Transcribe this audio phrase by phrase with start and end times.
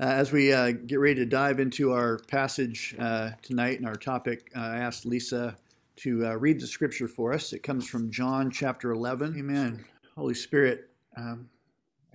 [0.00, 3.96] Uh, as we uh, get ready to dive into our passage uh, tonight and our
[3.96, 5.54] topic, uh, I asked Lisa
[5.96, 7.52] to uh, read the scripture for us.
[7.52, 9.36] It comes from John chapter 11.
[9.38, 9.84] Amen.
[10.16, 11.50] Holy Spirit, um,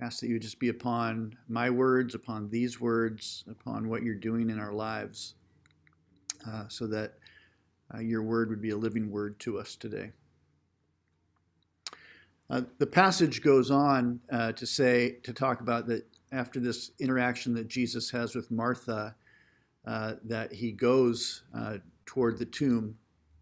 [0.00, 4.50] ask that you just be upon my words, upon these words, upon what you're doing
[4.50, 5.34] in our lives,
[6.44, 7.12] uh, so that
[8.00, 10.10] your word would be a living word to us today.
[12.48, 14.18] the passage goes on
[14.56, 19.14] to say, to talk about that after this interaction that Jesus has with Martha,
[19.86, 22.96] uh, that he goes uh, toward the tomb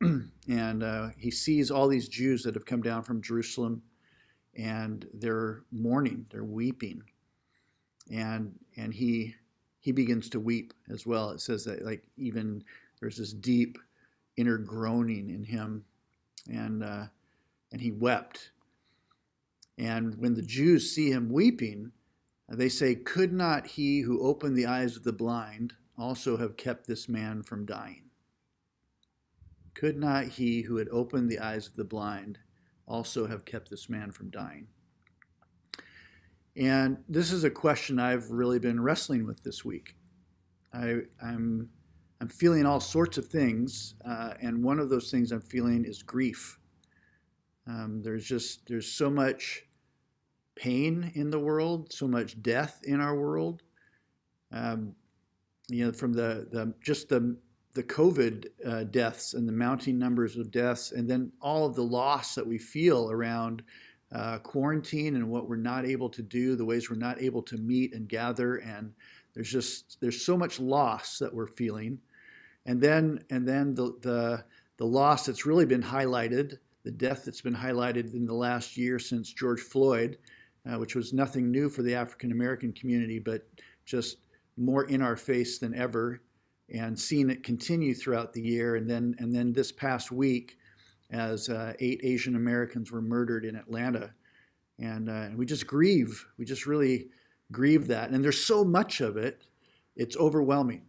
[0.48, 3.82] and uh, he sees all these Jews that have come down from Jerusalem
[4.56, 7.02] and they're mourning, they're weeping.
[8.12, 9.34] And, and he,
[9.80, 11.30] he begins to weep as well.
[11.30, 12.62] It says that like even
[13.00, 13.78] there's this deep
[14.36, 15.84] inner groaning in him
[16.50, 17.05] and, uh,
[17.72, 18.50] and he wept.
[19.78, 21.92] And when the Jews see him weeping,
[22.48, 26.86] they say, Could not he who opened the eyes of the blind also have kept
[26.86, 28.10] this man from dying?
[29.74, 32.38] Could not he who had opened the eyes of the blind
[32.86, 34.69] also have kept this man from dying?
[36.56, 39.97] And this is a question I've really been wrestling with this week.
[40.72, 41.69] I, am I'm,
[42.20, 46.02] I'm feeling all sorts of things, uh, and one of those things I'm feeling is
[46.02, 46.58] grief.
[47.66, 49.64] Um, there's just there's so much
[50.56, 53.62] pain in the world, so much death in our world.
[54.52, 54.94] Um,
[55.69, 57.36] you know, from the, the just the
[57.74, 61.82] the COVID uh, deaths and the mounting numbers of deaths, and then all of the
[61.82, 63.62] loss that we feel around
[64.12, 67.56] uh, quarantine and what we're not able to do, the ways we're not able to
[67.56, 68.92] meet and gather, and
[69.34, 71.98] there's just there's so much loss that we're feeling,
[72.64, 74.44] and then and then the the
[74.77, 78.98] the loss that's really been highlighted, the death that's been highlighted in the last year
[78.98, 80.19] since George Floyd,
[80.66, 83.46] uh, which was nothing new for the African American community, but
[83.84, 84.18] just
[84.56, 86.20] more in our face than ever,
[86.72, 88.76] and seeing it continue throughout the year.
[88.76, 90.56] And then, and then this past week,
[91.10, 94.12] as uh, eight Asian Americans were murdered in Atlanta,
[94.78, 96.26] and, uh, we just grieve.
[96.36, 97.08] We just really
[97.53, 98.10] grieve that.
[98.10, 99.47] And there's so much of it;
[99.97, 100.82] it's overwhelming.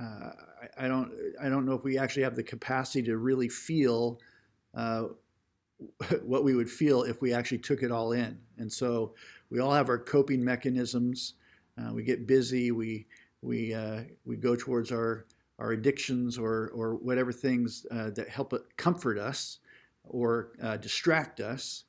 [0.00, 0.30] Uh,
[0.78, 4.20] I, I, don't, I don't know if we actually have the capacity to really feel
[4.74, 5.04] uh,
[6.22, 8.38] what we would feel if we actually took it all in.
[8.58, 9.14] And so
[9.50, 11.34] we all have our coping mechanisms.
[11.78, 12.70] Uh, we get busy.
[12.70, 13.06] We
[13.42, 15.26] we uh, we go towards our
[15.58, 19.58] our addictions or or whatever things uh, that help comfort us
[20.04, 21.84] or uh, distract us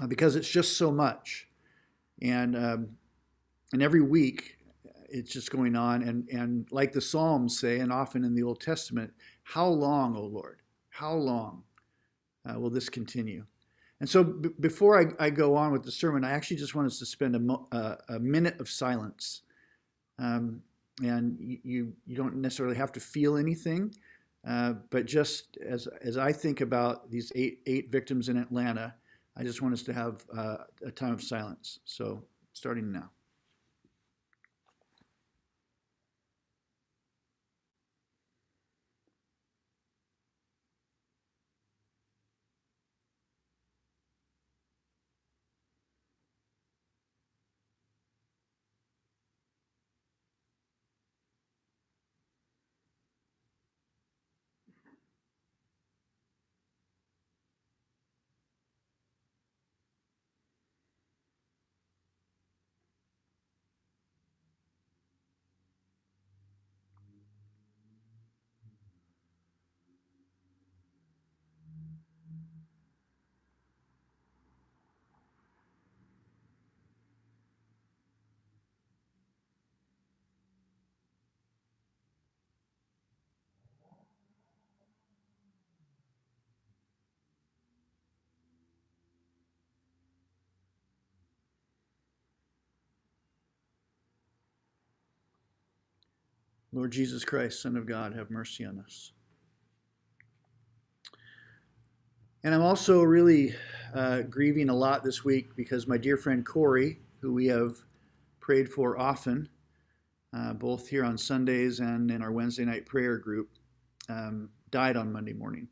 [0.00, 1.48] uh, because it's just so much.
[2.22, 2.88] And um,
[3.72, 4.56] and every week
[5.08, 6.02] it's just going on.
[6.02, 10.22] And and like the Psalms say, and often in the Old Testament, how long, O
[10.22, 10.60] Lord?
[10.90, 11.62] How long?
[12.48, 13.44] Uh, will this continue?
[14.00, 16.86] And so b- before I, I, go on with the sermon, I actually just want
[16.86, 19.42] us to spend a, mo- uh, a minute of silence.
[20.18, 20.62] Um,
[21.02, 23.94] and you, you don't necessarily have to feel anything,
[24.46, 28.94] uh, but just as, as I think about these eight, eight victims in Atlanta,
[29.36, 31.80] I just want us to have uh, a time of silence.
[31.84, 33.10] So starting now.
[96.76, 99.12] Lord Jesus Christ, Son of God, have mercy on us.
[102.44, 103.54] And I'm also really
[103.94, 107.76] uh, grieving a lot this week because my dear friend Corey, who we have
[108.40, 109.48] prayed for often,
[110.36, 113.48] uh, both here on Sundays and in our Wednesday night prayer group,
[114.10, 115.68] um, died on Monday morning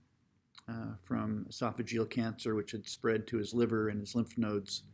[0.71, 4.85] uh, from esophageal cancer, which had spread to his liver and his lymph nodes.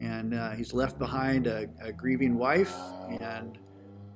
[0.00, 2.74] And uh, he's left behind a, a grieving wife
[3.20, 3.58] and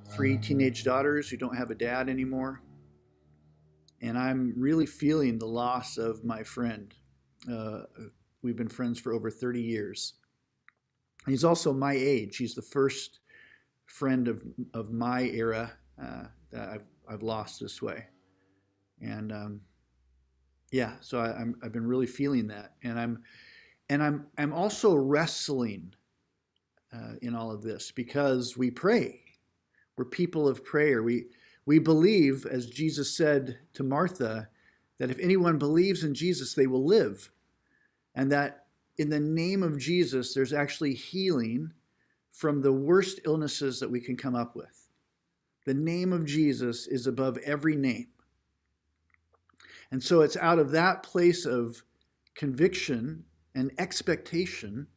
[0.09, 2.61] three teenage daughters who don't have a dad anymore.
[4.01, 6.93] And I'm really feeling the loss of my friend.
[7.51, 7.81] Uh,
[8.41, 10.13] we've been friends for over 30 years.
[11.25, 12.37] He's also my age.
[12.37, 13.19] He's the first
[13.85, 14.43] friend of,
[14.73, 15.71] of my era
[16.01, 18.05] uh, that I've, I've lost this way.
[19.01, 19.61] And um,
[20.71, 22.73] yeah, so I, I'm, I've been really feeling that.
[22.83, 23.23] And I'm,
[23.89, 25.93] and I'm, I'm also wrestling
[26.93, 29.21] uh, in all of this because we pray.
[29.97, 31.03] We're people of prayer.
[31.03, 31.25] We,
[31.65, 34.47] we believe, as Jesus said to Martha,
[34.99, 37.31] that if anyone believes in Jesus, they will live.
[38.15, 38.67] And that
[38.97, 41.71] in the name of Jesus, there's actually healing
[42.31, 44.87] from the worst illnesses that we can come up with.
[45.65, 48.07] The name of Jesus is above every name.
[49.91, 51.83] And so it's out of that place of
[52.35, 53.23] conviction
[53.55, 54.87] and expectation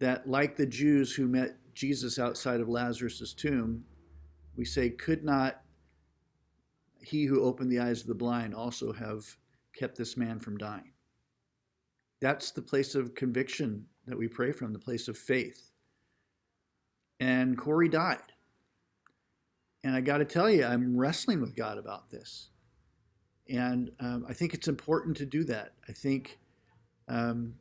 [0.00, 3.84] that, like the Jews who met Jesus outside of Lazarus' tomb,
[4.58, 5.60] we say, could not
[7.00, 9.24] he who opened the eyes of the blind also have
[9.74, 10.92] kept this man from dying?
[12.20, 15.70] That's the place of conviction that we pray from, the place of faith.
[17.20, 18.32] And Corey died.
[19.84, 22.50] And I got to tell you, I'm wrestling with God about this.
[23.48, 25.74] And um, I think it's important to do that.
[25.88, 26.38] I think
[27.06, 27.54] um,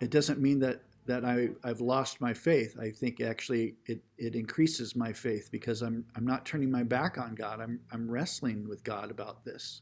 [0.00, 2.76] it doesn't mean that that I, I've lost my faith.
[2.78, 7.16] I think actually it, it increases my faith because I'm, I'm not turning my back
[7.18, 7.60] on God.
[7.60, 9.80] I'm, I'm wrestling with God about this.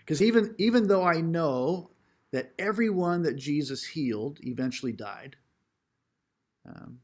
[0.00, 1.90] Because even, even though I know
[2.32, 5.36] that everyone that Jesus healed eventually died,
[6.68, 6.98] um,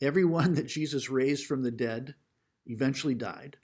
[0.00, 2.14] everyone that Jesus raised from the dead
[2.66, 3.56] eventually died,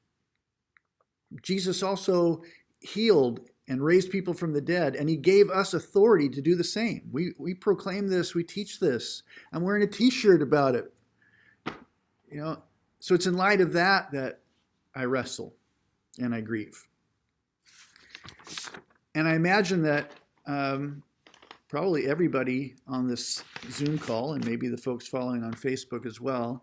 [1.42, 2.42] Jesus also
[2.80, 6.64] healed and raised people from the dead, and he gave us authority to do the
[6.64, 7.08] same.
[7.10, 9.22] We, we proclaim this, we teach this.
[9.52, 10.92] I'm wearing a t shirt about it.
[12.30, 12.62] You know,
[13.00, 14.40] so it's in light of that that
[14.94, 15.54] I wrestle
[16.18, 16.86] and I grieve.
[19.14, 20.10] And I imagine that
[20.46, 21.02] um,
[21.68, 26.62] probably everybody on this Zoom call, and maybe the folks following on Facebook as well,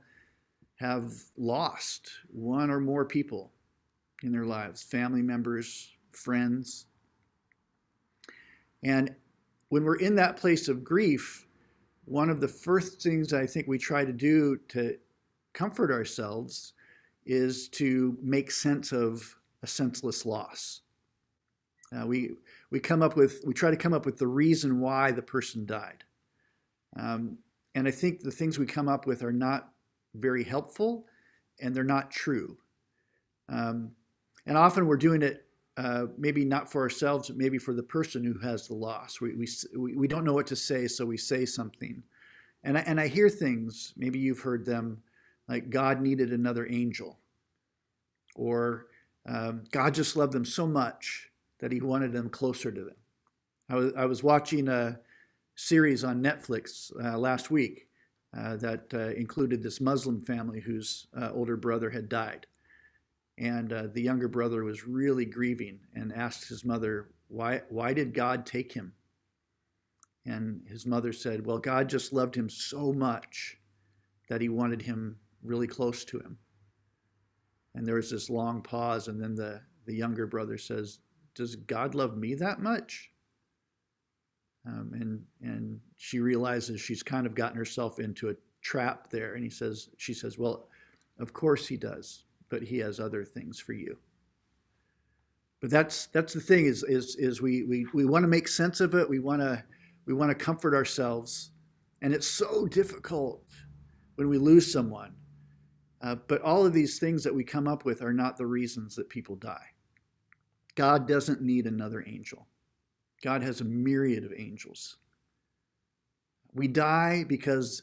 [0.75, 3.51] have lost one or more people
[4.23, 6.87] in their lives family members, friends.
[8.83, 9.15] And
[9.69, 11.47] when we're in that place of grief,
[12.05, 14.97] one of the first things I think we try to do to
[15.53, 16.73] comfort ourselves
[17.25, 20.81] is to make sense of a senseless loss.
[21.95, 22.31] Uh, we
[22.71, 25.65] we come up with we try to come up with the reason why the person
[25.65, 26.03] died,
[26.97, 27.37] um,
[27.75, 29.69] and I think the things we come up with are not
[30.15, 31.05] very helpful,
[31.61, 32.57] and they're not true.
[33.47, 33.91] Um,
[34.47, 35.45] and often we're doing it
[35.77, 39.19] uh, maybe not for ourselves, but maybe for the person who has the loss.
[39.19, 42.03] We, we, we don't know what to say, so we say something.
[42.63, 45.01] And I, and I hear things, maybe you've heard them,
[45.47, 47.19] like God needed another angel,
[48.35, 48.87] or
[49.25, 51.29] um, God just loved them so much
[51.59, 52.95] that he wanted them closer to them.
[53.69, 54.99] I was, I was watching a
[55.55, 57.87] series on Netflix uh, last week
[58.37, 62.45] uh, that uh, included this Muslim family whose uh, older brother had died.
[63.37, 68.13] And uh, the younger brother was really grieving and asked his mother, why, why did
[68.13, 68.93] God take him?
[70.25, 73.57] And his mother said, Well, God just loved him so much
[74.29, 76.37] that he wanted him really close to him.
[77.75, 80.99] And there was this long pause, and then the, the younger brother says,
[81.35, 83.09] Does God love me that much?
[84.65, 89.33] Um, and and she realizes she's kind of gotten herself into a trap there.
[89.33, 90.69] And he says, she says, Well,
[91.19, 92.23] of course he does
[92.53, 93.97] but he has other things for you.
[95.59, 98.79] But that's that's the thing is is is we we, we want to make sense
[98.79, 99.09] of it.
[99.09, 99.63] We want to
[100.05, 101.49] we want to comfort ourselves,
[102.03, 103.43] and it's so difficult
[104.17, 105.15] when we lose someone.
[105.99, 108.95] Uh, but all of these things that we come up with are not the reasons
[108.97, 109.65] that people die.
[110.75, 112.45] God doesn't need another angel.
[113.23, 114.97] God has a myriad of angels.
[116.53, 117.81] We die because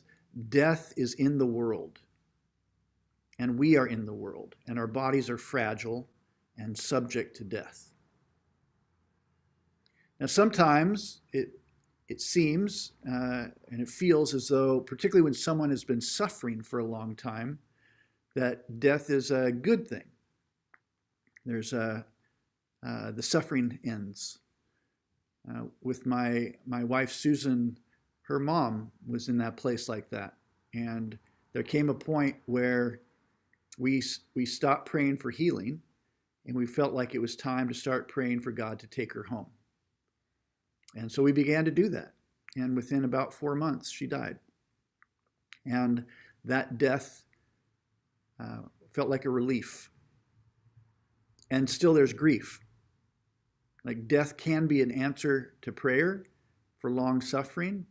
[0.48, 1.98] death is in the world
[3.40, 6.06] and we are in the world, and our bodies are fragile
[6.58, 7.90] and subject to death.
[10.20, 11.58] Now, sometimes it,
[12.08, 16.80] it seems uh, and it feels as though, particularly when someone has been suffering for
[16.80, 17.58] a long time,
[18.36, 20.04] that death is a good thing.
[21.46, 22.04] There's a,
[22.86, 24.40] uh, the suffering ends.
[25.50, 27.78] Uh, with my, my wife, Susan,
[28.20, 30.34] her mom was in that place like that.
[30.74, 31.18] And
[31.54, 33.00] there came a point where
[33.80, 34.02] we,
[34.34, 35.80] we stopped praying for healing
[36.46, 39.22] and we felt like it was time to start praying for God to take her
[39.22, 39.46] home.
[40.94, 42.12] And so we began to do that.
[42.56, 44.38] And within about four months, she died.
[45.64, 46.04] And
[46.44, 47.24] that death
[48.38, 49.90] uh, felt like a relief.
[51.50, 52.60] And still there's grief.
[53.84, 56.24] Like death can be an answer to prayer
[56.80, 57.86] for long suffering,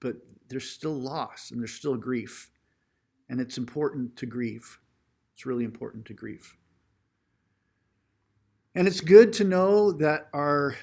[0.00, 0.16] but
[0.48, 2.50] there's still loss and there's still grief.
[3.28, 4.78] And it's important to grieve.
[5.34, 6.56] It's really important to grieve.
[8.74, 10.76] And it's good to know that our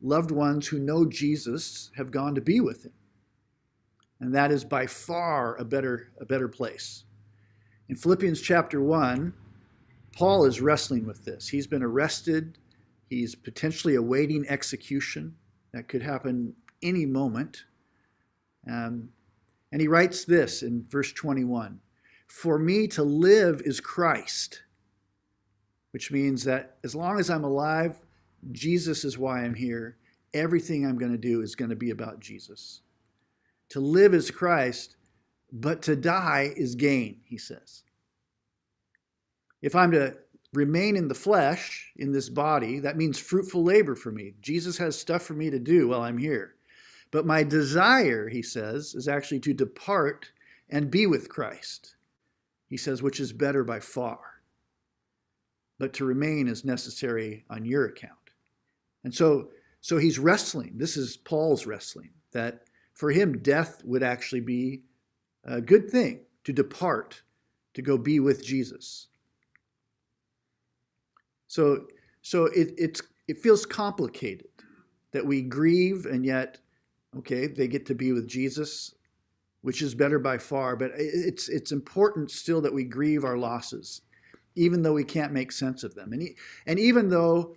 [0.00, 2.92] loved ones who know Jesus have gone to be with him.
[4.20, 7.04] And that is by far a better, a better place.
[7.88, 9.32] In Philippians chapter 1,
[10.12, 11.48] Paul is wrestling with this.
[11.48, 12.58] He's been arrested,
[13.10, 15.34] he's potentially awaiting execution.
[15.72, 17.64] That could happen any moment.
[18.70, 19.08] Um,
[19.72, 21.80] and he writes this in verse 21
[22.26, 24.62] For me to live is Christ,
[25.92, 27.96] which means that as long as I'm alive,
[28.52, 29.96] Jesus is why I'm here.
[30.34, 32.82] Everything I'm going to do is going to be about Jesus.
[33.70, 34.96] To live is Christ,
[35.52, 37.84] but to die is gain, he says.
[39.62, 40.16] If I'm to
[40.52, 44.34] remain in the flesh, in this body, that means fruitful labor for me.
[44.40, 46.54] Jesus has stuff for me to do while I'm here.
[47.10, 50.32] But my desire, he says, is actually to depart
[50.68, 51.94] and be with Christ.
[52.74, 54.18] He says, which is better by far.
[55.78, 58.32] But to remain is necessary on your account.
[59.04, 59.50] And so,
[59.80, 60.72] so he's wrestling.
[60.74, 64.82] This is Paul's wrestling, that for him, death would actually be
[65.44, 67.22] a good thing to depart,
[67.74, 69.06] to go be with Jesus.
[71.46, 71.86] So,
[72.22, 74.48] so it, it's, it feels complicated
[75.12, 76.58] that we grieve and yet,
[77.18, 78.96] okay, they get to be with Jesus,
[79.64, 80.76] which is better by far.
[80.76, 84.02] But it's, it's important still that we grieve our losses,
[84.54, 86.12] even though we can't make sense of them.
[86.12, 86.28] And,
[86.66, 87.56] and even though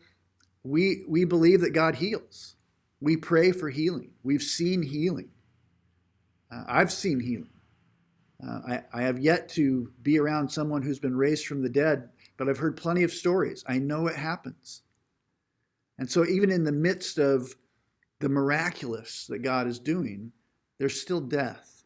[0.64, 2.56] we, we believe that God heals,
[3.00, 4.12] we pray for healing.
[4.24, 5.30] We've seen healing.
[6.52, 7.52] Uh, I've seen healing.
[8.44, 12.10] Uh, I, I have yet to be around someone who's been raised from the dead
[12.38, 13.64] but I've heard plenty of stories.
[13.68, 14.84] I know it happens.
[15.98, 17.56] And so, even in the midst of
[18.20, 20.32] the miraculous that God is doing,
[20.78, 21.77] there's still death.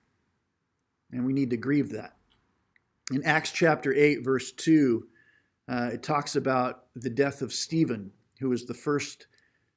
[1.11, 2.15] And we need to grieve that.
[3.11, 5.05] In Acts chapter 8, verse 2,
[5.67, 9.27] uh, it talks about the death of Stephen, who was the first,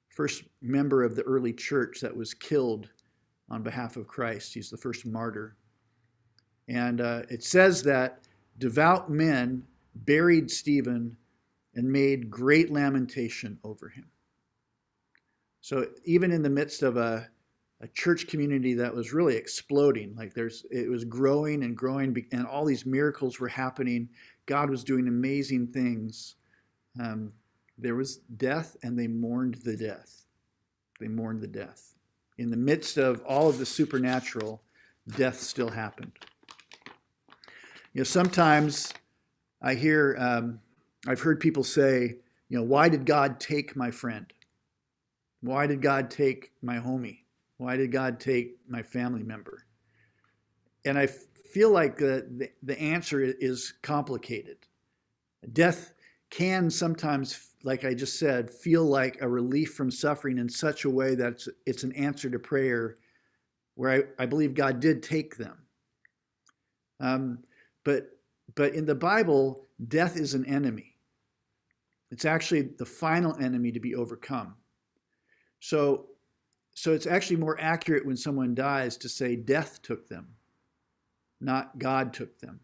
[0.09, 2.91] first member of the early church that was killed
[3.51, 4.55] on behalf of Christ.
[4.55, 5.57] He's the first martyr.
[6.69, 8.21] And uh, it says that
[8.59, 9.65] devout men
[9.95, 11.17] buried Stephen,
[11.75, 14.07] and made great lamentation over him.
[15.61, 17.29] So even in the midst of a,
[17.85, 22.47] a church community that was really exploding, like there's it was growing and growing, and
[22.47, 24.09] all these miracles were happening.
[24.47, 26.37] God was doing amazing things.
[26.99, 27.35] Um,
[27.77, 30.25] there was death, and they mourned the death.
[30.99, 31.95] They mourned the death.
[32.39, 34.63] In the midst of all of the supernatural,
[35.17, 36.13] death still happened.
[37.93, 38.95] You know, sometimes
[39.61, 40.61] I hear, um,
[41.07, 42.17] I've heard people say,
[42.49, 44.33] you know, why did God take my friend?
[45.43, 47.24] Why did God take my homie?
[47.59, 49.65] Why did God take my family member?
[50.85, 54.59] And I feel like the, the, the answer is complicated.
[55.53, 55.93] Death
[56.31, 60.91] can sometimes, like I just said, feel like a relief from suffering in such a
[60.91, 62.97] way that it's, it's an answer to prayer
[63.77, 65.59] where I, I believe God did take them.
[67.01, 67.39] Um,
[67.85, 68.11] but
[68.55, 70.97] but in the Bible, death is an enemy.
[72.11, 74.55] It's actually the final enemy to be overcome.
[75.61, 76.07] So,
[76.75, 80.35] so it's actually more accurate when someone dies to say death took them,
[81.41, 82.61] not God took them.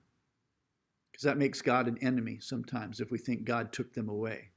[1.11, 4.51] Because that makes God an enemy sometimes if we think God took them away.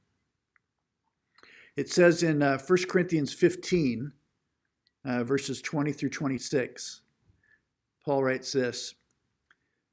[1.76, 4.12] It says in uh, 1 Corinthians 15,
[5.04, 7.00] uh, verses 20 through 26,
[8.04, 8.94] Paul writes this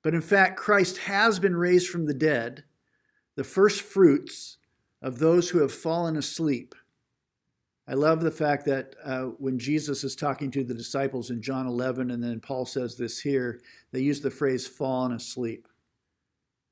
[0.03, 2.63] but in fact, Christ has been raised from the dead,
[3.36, 4.58] the first fruits
[5.01, 6.75] of those who have fallen asleep.
[7.91, 11.67] I love the fact that uh, when Jesus is talking to the disciples in John
[11.67, 13.60] 11, and then Paul says this here,
[13.91, 15.67] they use the phrase fallen asleep.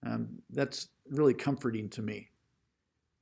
[0.05, 2.29] Um, that's really comforting to me.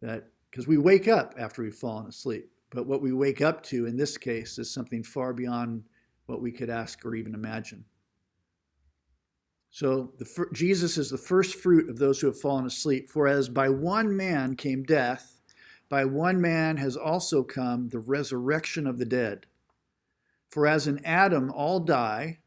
[0.03, 3.87] That because we wake up after we've fallen asleep, but what we wake up to
[3.87, 5.83] in this case is something far beyond
[6.27, 7.83] what we could ask or even imagine.
[9.71, 13.09] So the, Jesus is the first fruit of those who have fallen asleep.
[13.09, 15.36] For as by one man came death,
[15.89, 19.45] by one man has also come the resurrection of the dead.
[20.49, 22.39] For as in Adam all die,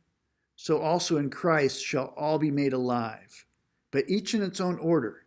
[0.57, 3.47] so also in Christ shall all be made alive,
[3.91, 5.27] but each in its own order.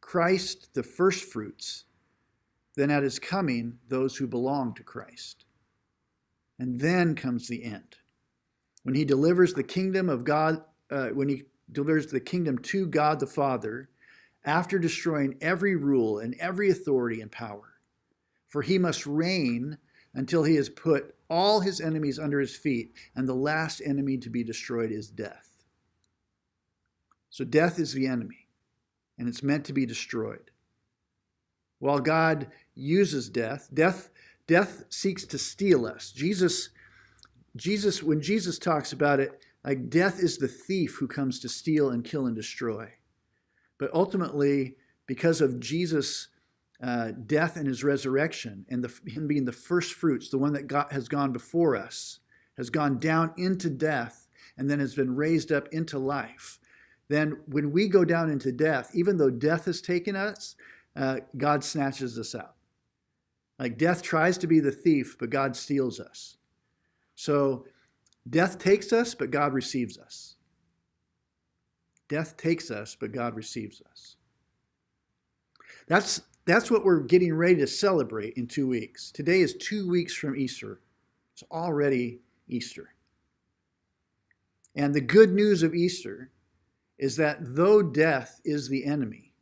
[0.00, 1.84] Christ the firstfruits,
[2.76, 5.44] then at his coming, those who belong to Christ.
[6.58, 7.96] And then comes the end,
[8.82, 13.20] when he delivers the kingdom of God uh, when he delivers the kingdom to God
[13.20, 13.89] the Father
[14.44, 17.74] after destroying every rule and every authority and power.
[18.48, 19.78] For he must reign
[20.14, 24.30] until he has put all his enemies under his feet, and the last enemy to
[24.30, 25.64] be destroyed is death.
[27.30, 28.48] So death is the enemy.
[29.18, 30.50] and it's meant to be destroyed.
[31.78, 34.10] While God uses death, death
[34.46, 36.10] death seeks to steal us.
[36.10, 36.70] Jesus
[37.56, 41.90] Jesus when Jesus talks about it, like death is the thief who comes to steal
[41.90, 42.90] and kill and destroy.
[43.80, 46.28] But ultimately, because of Jesus'
[46.82, 50.66] uh, death and his resurrection, and the, him being the first fruits, the one that
[50.66, 52.20] got, has gone before us,
[52.58, 56.60] has gone down into death, and then has been raised up into life.
[57.08, 60.56] Then, when we go down into death, even though death has taken us,
[60.94, 62.56] uh, God snatches us out.
[63.58, 66.36] Like death tries to be the thief, but God steals us.
[67.14, 67.64] So,
[68.28, 70.36] death takes us, but God receives us.
[72.10, 74.16] Death takes us, but God receives us.
[75.86, 79.12] That's, that's what we're getting ready to celebrate in two weeks.
[79.12, 80.80] Today is two weeks from Easter.
[81.32, 82.94] It's already Easter.
[84.74, 86.32] And the good news of Easter
[86.98, 89.32] is that though death is the enemy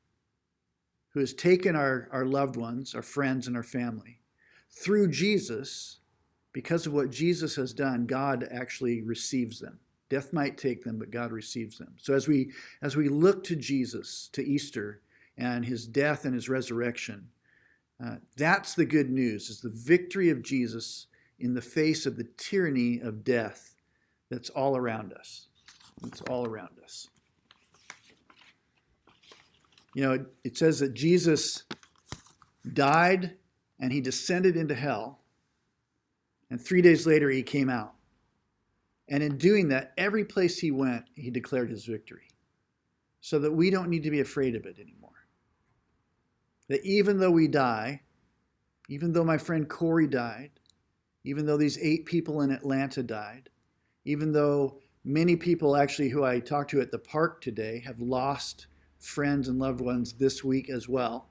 [1.09, 4.21] who has taken our, our loved ones, our friends, and our family,
[4.71, 6.01] through Jesus,
[6.53, 9.79] because of what Jesus has done, God actually receives them.
[10.09, 11.95] Death might take them, but God receives them.
[11.99, 15.03] So as we as we look to Jesus, to Easter,
[15.37, 17.29] and his death and his resurrection,
[18.05, 21.07] uh, that's the good news: is the victory of Jesus
[21.39, 23.75] in the face of the tyranny of death
[24.31, 25.47] that's all around us.
[26.05, 27.09] It's all around us.
[29.95, 31.65] You know, it, it says that Jesus
[32.73, 33.37] died
[33.81, 35.21] and he descended into hell,
[36.51, 37.95] and three days later he came out.
[39.09, 42.29] And in doing that, every place he went, he declared his victory.
[43.21, 45.27] So that we don't need to be afraid of it anymore.
[46.69, 48.03] That even though we die,
[48.89, 50.51] even though my friend Corey died,
[51.25, 53.51] even though these eight people in Atlanta died,
[54.05, 58.67] even though many people actually who I talked to at the park today have lost
[58.99, 61.29] friends and loved ones this week as well,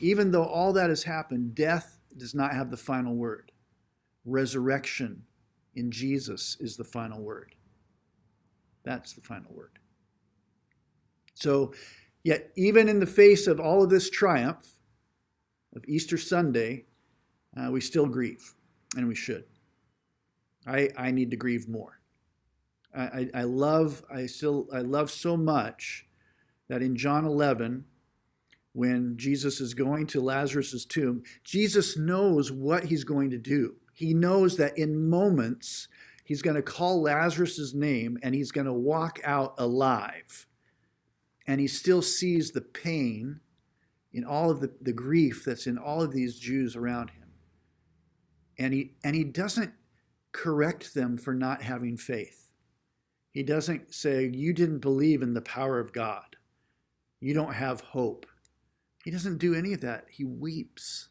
[0.00, 3.52] even though all that has happened, death does not have the final word.
[4.24, 5.24] Resurrection
[5.76, 7.54] in Jesus is the final word.
[8.82, 9.78] That's the final word.
[11.34, 11.74] So,
[12.24, 14.66] yet, even in the face of all of this triumph
[15.74, 16.86] of Easter Sunday,
[17.56, 18.54] uh, we still grieve,
[18.96, 19.44] and we should.
[20.66, 22.00] I, I need to grieve more.
[22.94, 26.06] I, I, I love I still I love so much
[26.68, 27.84] that in John 11,
[28.72, 33.76] when Jesus is going to Lazarus's tomb, Jesus knows what he's going to do.
[33.96, 35.88] He knows that in moments,
[36.22, 40.46] he's going to call Lazarus' name and he's going to walk out alive.
[41.46, 43.40] And he still sees the pain
[44.12, 47.28] in all of the, the grief that's in all of these Jews around him.
[48.58, 49.72] And he, and he doesn't
[50.32, 52.50] correct them for not having faith.
[53.30, 56.36] He doesn't say, You didn't believe in the power of God.
[57.18, 58.26] You don't have hope.
[59.06, 60.04] He doesn't do any of that.
[60.10, 61.08] He weeps.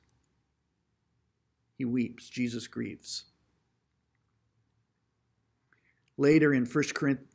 [1.78, 2.30] He weeps.
[2.30, 3.26] Jesus grieves.
[6.18, 6.84] Later in 1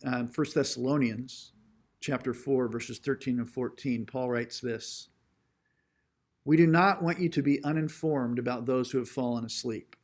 [0.07, 0.23] uh,
[0.55, 1.53] Thessalonians
[2.01, 5.09] chapter 4, verses 13 and 14, Paul writes this
[6.45, 9.97] We do not want you to be uninformed about those who have fallen asleep.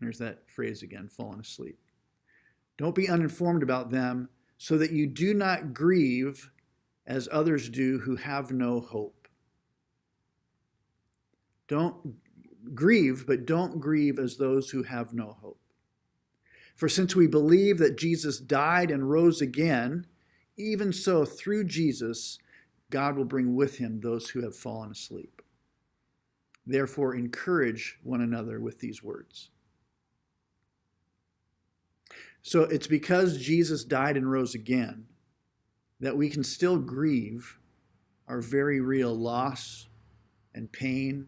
[0.00, 1.78] There's that phrase again fallen asleep.
[2.76, 6.50] Don't be uninformed about them so that you do not grieve
[7.06, 9.28] as others do who have no hope.
[11.68, 12.16] Don't
[12.72, 15.60] grieve, but don't grieve as those who have no hope.
[16.76, 20.06] For since we believe that Jesus died and rose again,
[20.56, 22.38] even so, through Jesus,
[22.90, 25.42] God will bring with him those who have fallen asleep.
[26.66, 29.50] Therefore, encourage one another with these words.
[32.42, 35.06] So it's because Jesus died and rose again
[36.00, 37.58] that we can still grieve
[38.28, 39.88] our very real loss
[40.54, 41.26] and pain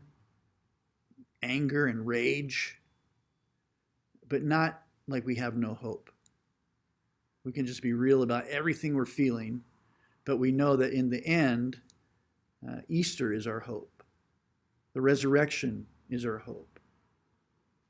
[1.46, 2.78] anger and rage,
[4.28, 6.10] but not like we have no hope.
[7.44, 9.62] We can just be real about everything we're feeling,
[10.24, 11.80] but we know that in the end,
[12.68, 14.02] uh, Easter is our hope.
[14.94, 16.80] The resurrection is our hope.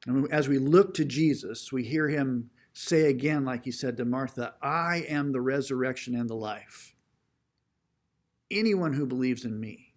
[0.06, 4.04] And as we look to Jesus, we hear him say again, like he said to
[4.04, 6.94] Martha, I am the resurrection and the life.
[8.50, 9.94] Anyone who believes in me,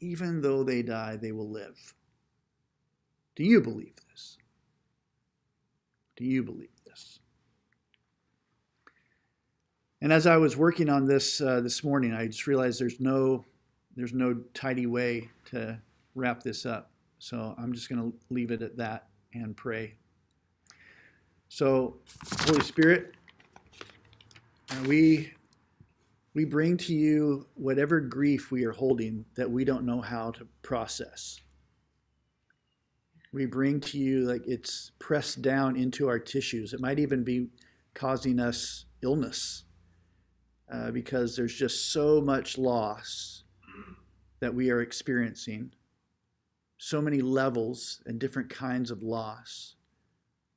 [0.00, 1.94] even though they die, they will live.
[3.40, 4.36] Do you believe this?
[6.18, 7.20] Do you believe this?
[10.02, 13.46] And as I was working on this uh, this morning, I just realized there's no
[13.96, 15.80] there's no tidy way to
[16.14, 16.90] wrap this up.
[17.18, 19.94] So I'm just going to leave it at that and pray.
[21.48, 21.96] So,
[22.46, 23.14] Holy Spirit,
[24.70, 25.32] uh, we
[26.34, 30.46] We bring to you whatever grief we are holding that we don't know how to
[30.62, 31.40] process.
[33.32, 36.72] We bring to you like it's pressed down into our tissues.
[36.72, 37.48] It might even be
[37.94, 39.64] causing us illness
[40.72, 43.44] uh, because there's just so much loss
[44.40, 45.72] that we are experiencing,
[46.78, 49.76] so many levels and different kinds of loss.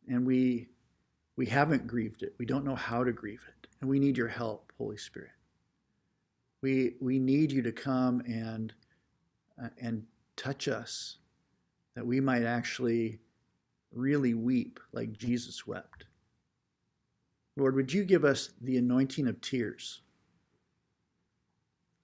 [0.08, 0.70] And we,
[1.36, 2.34] we haven't grieved it.
[2.40, 3.68] We don't know how to grieve it.
[3.82, 5.32] And we need your help, Holy Spirit.
[6.62, 8.74] We, we need you to come and,
[9.62, 10.06] uh, and
[10.38, 11.18] touch us
[11.95, 13.19] that we might actually
[13.91, 16.06] really weep like Jesus wept.
[17.56, 20.01] Lord, would you give us the anointing of tears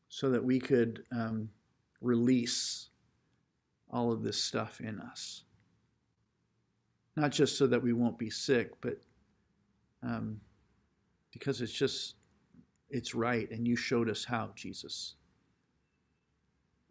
[0.08, 1.50] so that we could um,
[2.02, 2.90] release
[3.90, 5.44] all of this stuff in us?
[7.16, 9.02] Not just so that we won't be sick, but
[10.04, 10.40] um,
[11.32, 12.16] because it's just,
[12.90, 15.16] it's right, and you showed us how, Jesus.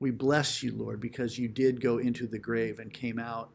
[0.00, 3.50] We bless you, Lord, because you did go into the grave and came out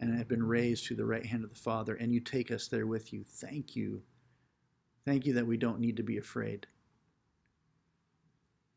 [0.00, 2.68] and have been raised to the right hand of the Father, and you take us
[2.68, 3.24] there with you.
[3.24, 4.02] Thank you.
[5.04, 6.66] Thank you that we don't need to be afraid.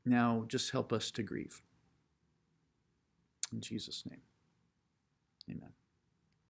[0.03, 1.61] Now, just help us to grieve.
[3.53, 4.21] In Jesus' name,
[5.49, 5.73] amen.